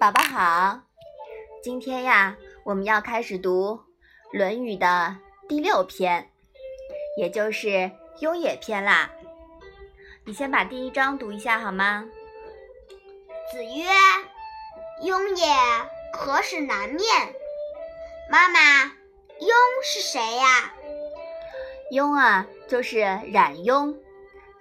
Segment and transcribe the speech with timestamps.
[0.00, 0.80] 宝宝好，
[1.62, 3.80] 今天呀，我们要开始读
[4.36, 5.16] 《论语》的
[5.48, 6.30] 第六篇，
[7.16, 7.68] 也就是
[8.18, 9.10] 《雍也篇》啦。
[10.26, 12.06] 你先把第一章读一下好吗？
[13.52, 13.84] 子曰
[15.02, 15.46] ：“雍也，
[16.12, 17.00] 何使南面？”
[18.28, 18.84] 妈妈，
[19.40, 19.50] 雍
[19.84, 20.74] 是谁呀？
[21.92, 22.98] 雍啊，就是
[23.32, 23.96] 冉雍，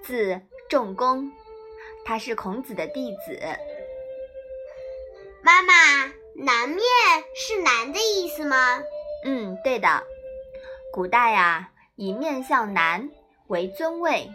[0.04, 1.32] 字仲弓，
[2.06, 3.42] 他是孔子的弟子。
[5.46, 5.74] 妈妈，
[6.38, 6.80] 南面
[7.36, 8.82] 是南的意思吗？
[9.26, 10.02] 嗯，对的。
[10.94, 13.10] 古代啊，以面向南
[13.48, 14.32] 为尊位，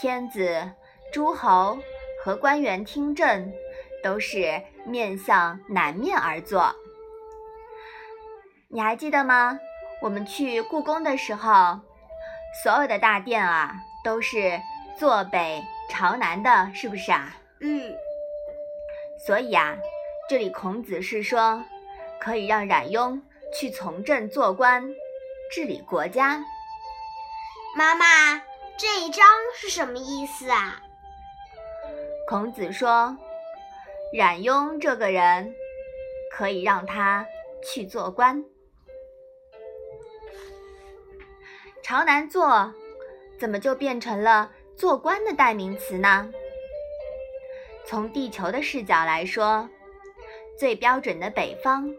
[0.00, 0.70] 天子、
[1.12, 1.78] 诸侯
[2.22, 3.52] 和官员听政
[4.00, 6.72] 都是面向南面而坐。
[8.68, 9.58] 你还记得吗？
[10.00, 11.80] 我们去故宫的时候，
[12.62, 14.60] 所有的大殿啊都是
[14.96, 17.36] 坐北朝南的，是不是啊？
[17.60, 17.92] 嗯。
[19.26, 19.76] 所以啊。
[20.28, 21.64] 这里孔子是说，
[22.20, 23.22] 可以让冉雍
[23.54, 24.92] 去从政做官，
[25.52, 26.42] 治理国家。
[27.76, 28.42] 妈妈，
[28.76, 30.82] 这一章是什么意思啊？
[32.28, 33.16] 孔子说，
[34.12, 35.54] 冉雍这个人
[36.32, 37.24] 可以让他
[37.62, 38.44] 去做官。
[41.84, 42.74] 朝南坐，
[43.38, 46.28] 怎么就变成了做官的代名词呢？
[47.86, 49.70] 从地球的视角来说。
[50.58, 51.94] 最标准的北方，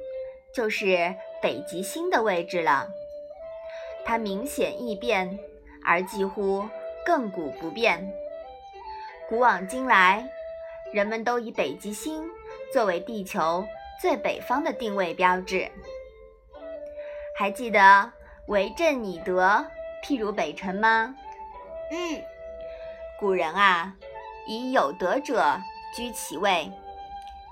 [0.52, 2.88] 就是北极星的位置了。
[4.04, 5.38] 它明显易变，
[5.86, 6.66] 而几乎
[7.06, 8.12] 亘古不变。
[9.30, 10.28] 古往今来，
[10.92, 12.24] 人们都以北极星
[12.74, 13.64] 作为地球
[14.02, 15.70] 最北方的定位标志。
[17.38, 18.12] 还记得
[18.48, 19.64] “为政以德，
[20.04, 21.14] 譬如北辰”吗？
[21.92, 22.24] 嗯，
[23.20, 23.94] 古人啊，
[24.48, 25.62] 以有德者
[25.96, 26.72] 居其位，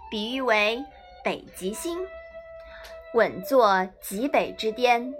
[0.09, 0.83] 比喻为。
[1.25, 1.97] 北极星
[3.15, 5.11] 稳坐极北之巅，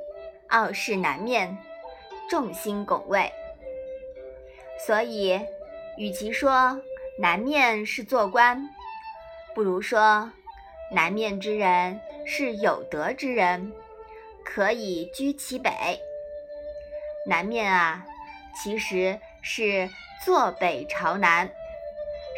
[0.50, 1.58] 傲视南面，
[2.30, 3.34] 众星拱卫。
[4.86, 5.42] 所以，
[5.98, 6.80] 与其说
[7.18, 8.70] 南面是做官，
[9.56, 10.32] 不如说
[10.92, 13.74] 南面之人是有德之人，
[14.44, 15.72] 可以居其北。
[17.28, 18.06] 南面啊，
[18.62, 19.90] 其实是
[20.24, 21.50] 坐北朝南，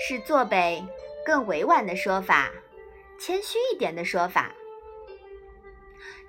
[0.08, 0.82] 是坐北
[1.26, 2.50] 更委婉的说法。
[3.20, 4.52] 谦虚一点的说法，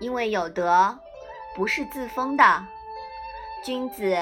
[0.00, 0.98] 因为有德
[1.54, 2.64] 不是自封的，
[3.64, 4.16] 君子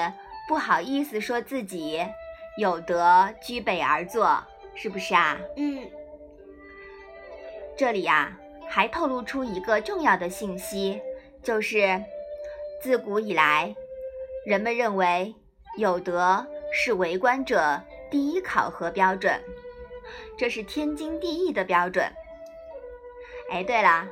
[0.47, 2.05] 不好意思说自己
[2.57, 4.43] 有德居北而坐，
[4.75, 5.37] 是不是啊？
[5.55, 5.89] 嗯。
[7.77, 10.99] 这里呀，还透露出一个重要的信息，
[11.41, 12.03] 就是
[12.81, 13.75] 自古以来，
[14.45, 15.33] 人们认为
[15.77, 19.41] 有德是为官者第一考核标准，
[20.37, 22.11] 这是天经地义的标准。
[23.49, 24.07] 哎，对了，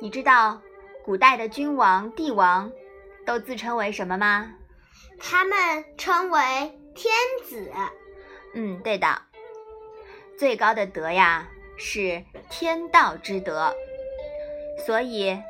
[0.00, 0.60] 你知道
[1.02, 2.70] 古代的君王、帝王
[3.24, 4.54] 都自称为什么吗？
[5.18, 6.40] 他们称为
[6.94, 7.12] 天
[7.44, 7.72] 子。
[8.54, 9.22] 嗯，对的。
[10.38, 11.48] 最高的德呀，
[11.78, 13.74] 是天道之德，
[14.84, 15.40] 所以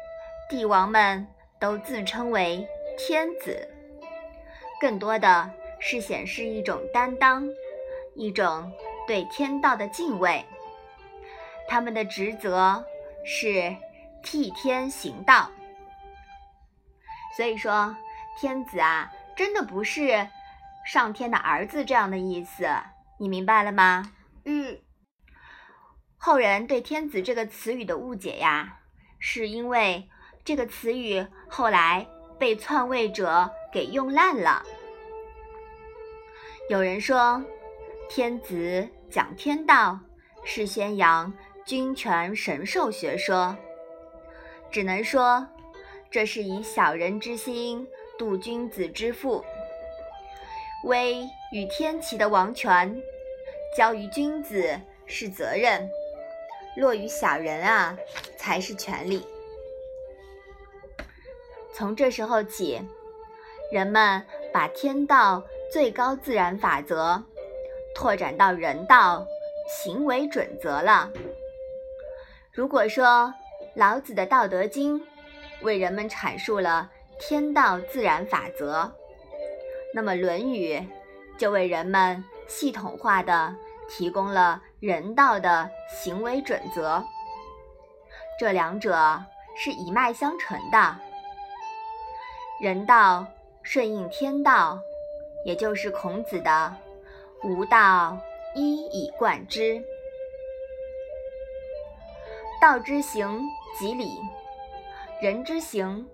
[0.48, 1.26] 帝王们
[1.60, 3.68] 都自称为天子。
[4.80, 5.50] 更多的
[5.80, 7.48] 是显示一种担当，
[8.14, 8.72] 一种
[9.08, 10.44] 对天道的敬畏。
[11.66, 12.84] 他们的职责。
[13.30, 13.76] 是
[14.22, 15.50] 替天行道，
[17.36, 17.94] 所以说
[18.40, 20.26] 天子啊，真的不是
[20.86, 22.66] 上天的儿子这样的意思，
[23.18, 24.10] 你明白了吗？
[24.46, 24.80] 嗯。
[26.16, 28.78] 后人对天子这个词语的误解呀，
[29.18, 30.08] 是因为
[30.42, 34.64] 这个词语后来被篡位者给用烂了。
[36.70, 37.44] 有人说，
[38.08, 40.00] 天子讲天道
[40.44, 41.30] 是宣扬。
[41.68, 43.54] 君权神授学说，
[44.70, 45.46] 只能说
[46.10, 47.86] 这是以小人之心
[48.18, 49.44] 度君子之腹。
[50.84, 52.98] 威与天齐的王权，
[53.76, 55.86] 交于君子是责任，
[56.78, 57.94] 落于小人啊
[58.38, 59.26] 才是权利。
[61.74, 62.80] 从这时候起，
[63.70, 64.24] 人们
[64.54, 67.22] 把天道最高自然法则
[67.94, 69.26] 拓展到人道
[69.68, 71.12] 行为准则了。
[72.58, 73.32] 如果说
[73.76, 74.98] 老子的《道德经》
[75.62, 76.90] 为人们阐述了
[77.20, 78.90] 天道自然法则，
[79.94, 80.74] 那么《论语》
[81.38, 83.54] 就为人们系统化的
[83.88, 87.00] 提供了人道的行为准则。
[88.40, 89.22] 这两者
[89.56, 90.96] 是一脉相承的，
[92.60, 93.24] 人道
[93.62, 94.76] 顺应天道，
[95.44, 96.74] 也就是孔子的
[97.44, 98.18] “吾道
[98.56, 99.80] 一以贯之”。
[102.60, 103.40] 道之行，
[103.78, 104.18] 即理；
[105.22, 106.04] 人之行，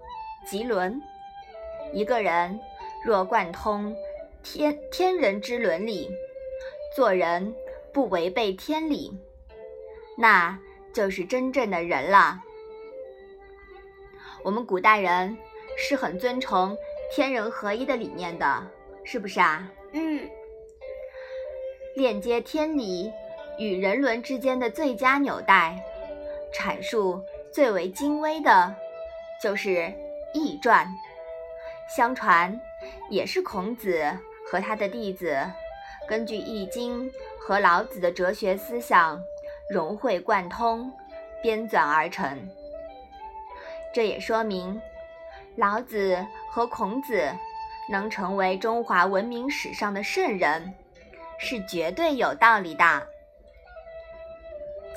[0.47, 1.01] 即伦。
[1.93, 2.61] 一个人
[3.03, 3.97] 若贯通
[4.43, 6.11] 天天人之伦理，
[6.95, 7.55] 做人
[7.95, 9.19] 不违背天理，
[10.19, 10.59] 那
[10.93, 12.43] 就是真正的人了。
[14.43, 15.39] 我们古代人
[15.79, 16.77] 是很尊崇
[17.11, 18.67] 天人合一的理念的，
[19.03, 19.67] 是不是啊？
[19.93, 20.29] 嗯，
[21.95, 23.11] 链接天理
[23.59, 25.83] 与人伦之间的最佳纽带，
[26.55, 27.21] 阐述
[27.53, 28.75] 最为精微的，
[29.43, 29.71] 就是
[30.33, 30.87] 《易传》。
[31.95, 32.59] 相传，
[33.11, 34.17] 也是孔子
[34.51, 35.37] 和他的弟子
[36.09, 39.21] 根据《易经》和老子的哲学思想
[39.69, 40.91] 融会贯通，
[41.43, 42.49] 编纂而成。
[43.93, 44.81] 这也说明，
[45.57, 47.31] 老子和孔子
[47.91, 50.73] 能成为中华文明史上的圣人，
[51.39, 53.09] 是绝对有道理的。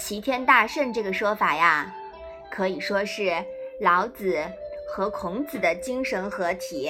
[0.07, 1.93] 齐天大圣这个说法呀，
[2.49, 3.43] 可以说是
[3.81, 4.41] 老子。
[4.89, 6.89] 和孔子的精神合体，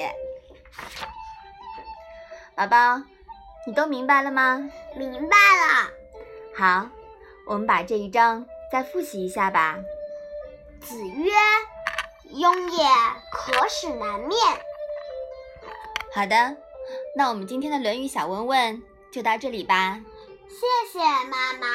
[2.54, 3.02] 宝宝，
[3.66, 4.70] 你都明白了吗？
[4.96, 5.90] 明白了。
[6.56, 6.88] 好，
[7.44, 9.76] 我们把这一章再复习一下吧。
[10.80, 11.32] 子曰
[12.38, 12.84] ：“雍也，
[13.32, 14.38] 可使南面。”
[16.14, 16.56] 好的，
[17.16, 18.80] 那我们今天的《论语》小问问
[19.12, 20.00] 就到这里吧。
[20.48, 21.66] 谢谢妈妈。